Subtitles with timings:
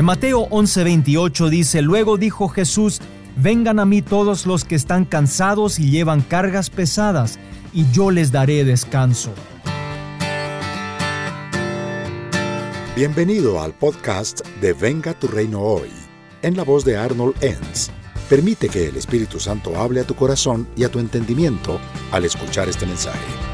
[0.00, 3.02] En Mateo 11:28 dice, luego dijo Jesús,
[3.36, 7.38] vengan a mí todos los que están cansados y llevan cargas pesadas,
[7.74, 9.30] y yo les daré descanso.
[12.96, 15.90] Bienvenido al podcast de Venga tu reino hoy,
[16.40, 17.90] en la voz de Arnold Enns.
[18.30, 21.78] Permite que el Espíritu Santo hable a tu corazón y a tu entendimiento
[22.10, 23.49] al escuchar este mensaje.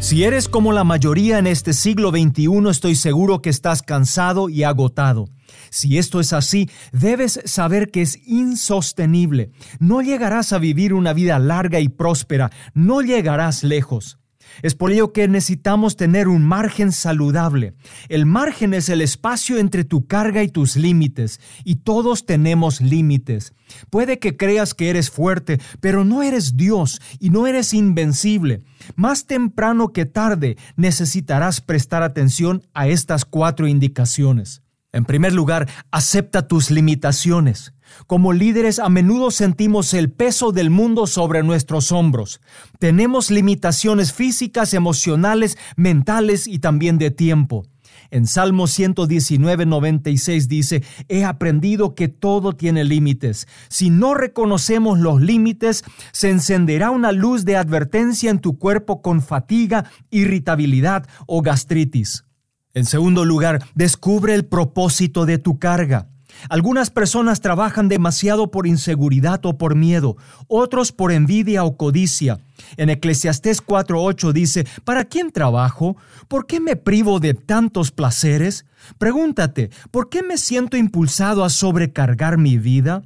[0.00, 4.64] Si eres como la mayoría en este siglo XXI, estoy seguro que estás cansado y
[4.64, 5.28] agotado.
[5.68, 9.50] Si esto es así, debes saber que es insostenible.
[9.78, 14.19] No llegarás a vivir una vida larga y próspera, no llegarás lejos.
[14.62, 17.74] Es por ello que necesitamos tener un margen saludable.
[18.08, 23.54] El margen es el espacio entre tu carga y tus límites, y todos tenemos límites.
[23.90, 28.62] Puede que creas que eres fuerte, pero no eres Dios y no eres invencible.
[28.96, 34.62] Más temprano que tarde necesitarás prestar atención a estas cuatro indicaciones.
[34.92, 37.72] En primer lugar, acepta tus limitaciones.
[38.06, 42.40] Como líderes a menudo sentimos el peso del mundo sobre nuestros hombros.
[42.78, 47.64] Tenemos limitaciones físicas, emocionales, mentales y también de tiempo.
[48.10, 53.46] En Salmo 119, 96 dice, he aprendido que todo tiene límites.
[53.68, 59.22] Si no reconocemos los límites, se encenderá una luz de advertencia en tu cuerpo con
[59.22, 62.24] fatiga, irritabilidad o gastritis.
[62.72, 66.06] En segundo lugar, descubre el propósito de tu carga.
[66.48, 72.38] Algunas personas trabajan demasiado por inseguridad o por miedo, otros por envidia o codicia.
[72.76, 75.96] En Eclesiastés 4:8 dice, ¿para quién trabajo?
[76.28, 78.64] ¿Por qué me privo de tantos placeres?
[78.98, 83.02] Pregúntate, ¿por qué me siento impulsado a sobrecargar mi vida?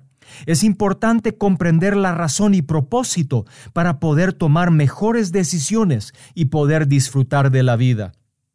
[0.46, 7.50] Es importante comprender la razón y propósito para poder tomar mejores decisiones y poder disfrutar
[7.50, 8.12] de la vida.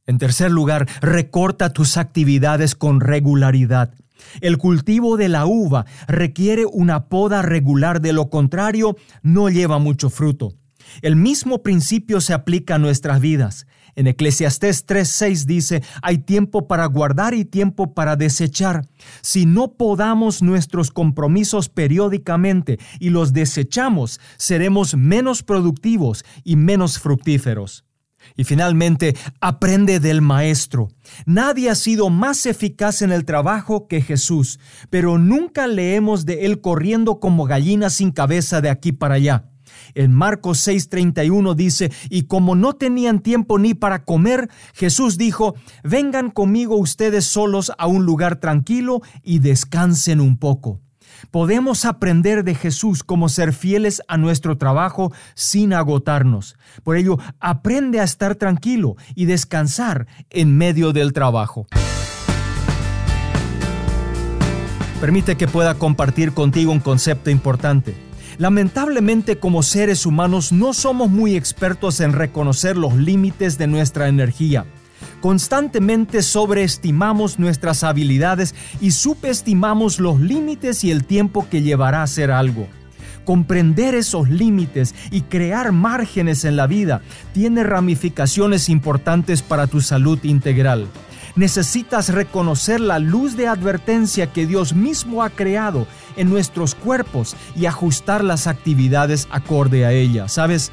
[0.10, 3.94] En tercer lugar, recorta tus actividades con regularidad.
[4.42, 10.10] El cultivo de la uva requiere una poda regular, de lo contrario no lleva mucho
[10.10, 10.56] fruto.
[11.04, 13.68] El mismo principio se aplica a nuestras vidas.
[13.96, 18.88] En Eclesiastés 3:6 dice, hay tiempo para guardar y tiempo para desechar.
[19.22, 27.86] Si no podamos nuestros compromisos periódicamente y los desechamos, seremos menos productivos y menos fructíferos.
[28.36, 30.90] Y finalmente, aprende del Maestro.
[31.26, 34.60] Nadie ha sido más eficaz en el trabajo que Jesús,
[34.90, 39.46] pero nunca leemos de él corriendo como gallina sin cabeza de aquí para allá.
[39.94, 46.32] En Marcos 6:31 dice, y como no tenían tiempo ni para comer, Jesús dijo, vengan
[46.32, 50.82] conmigo ustedes solos a un lugar tranquilo y descansen un poco.
[51.32, 56.58] Podemos aprender de Jesús cómo ser fieles a nuestro trabajo sin agotarnos.
[56.84, 61.68] Por ello, aprende a estar tranquilo y descansar en medio del trabajo.
[65.00, 67.96] Permite que pueda compartir contigo un concepto importante.
[68.38, 74.66] Lamentablemente como seres humanos no somos muy expertos en reconocer los límites de nuestra energía.
[75.22, 82.32] Constantemente sobreestimamos nuestras habilidades y subestimamos los límites y el tiempo que llevará a hacer
[82.32, 82.68] algo.
[83.26, 87.02] Comprender esos límites y crear márgenes en la vida
[87.34, 90.88] tiene ramificaciones importantes para tu salud integral.
[91.36, 95.86] Necesitas reconocer la luz de advertencia que Dios mismo ha creado
[96.16, 100.28] en nuestros cuerpos y ajustar las actividades acorde a ella.
[100.28, 100.72] ¿Sabes?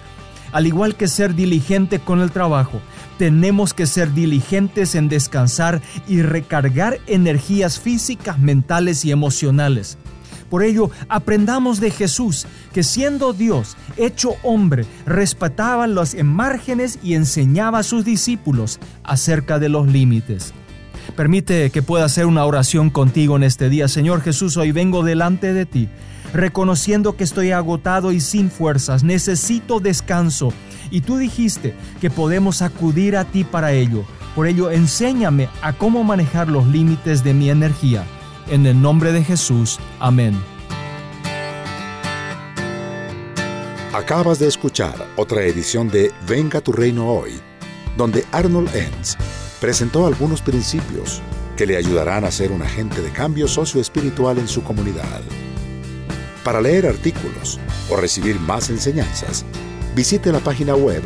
[0.57, 2.81] Al igual que ser diligente con el trabajo,
[3.19, 9.99] tenemos que ser diligentes en descansar y recargar energías físicas, mentales y emocionales.
[10.49, 17.81] Por ello, aprendamos de Jesús, que siendo Dios, hecho hombre, respetaba los márgenes y enseñaba
[17.81, 20.55] a sus discípulos acerca de los límites.
[21.17, 23.89] Permite que pueda hacer una oración contigo en este día.
[23.89, 25.91] Señor Jesús, hoy vengo delante de ti,
[26.37, 29.03] reconociendo que estoy agotado y sin fuerzas.
[29.03, 30.53] Necesito descanso
[30.91, 34.05] y tú dijiste que podemos acudir a ti para ello.
[34.35, 38.05] Por ello, enséñame a cómo manejar los límites de mi energía.
[38.49, 39.79] En el nombre de Jesús.
[39.99, 40.39] Amén.
[43.93, 47.33] Acabas de escuchar otra edición de Venga tu reino hoy,
[47.97, 49.17] donde Arnold Enns
[49.59, 51.23] presentó algunos principios
[51.57, 55.23] que le ayudarán a ser un agente de cambio socioespiritual en su comunidad.
[56.47, 57.59] Para leer artículos
[57.91, 59.45] o recibir más enseñanzas,
[59.97, 61.03] visite la página web